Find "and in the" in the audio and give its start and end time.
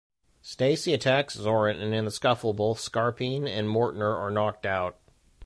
1.79-2.09